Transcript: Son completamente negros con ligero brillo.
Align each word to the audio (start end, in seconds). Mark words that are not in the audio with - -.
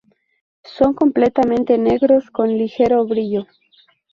Son 0.63 0.95
completamente 0.95 1.77
negros 1.77 2.31
con 2.31 2.49
ligero 2.57 3.05
brillo. 3.05 3.45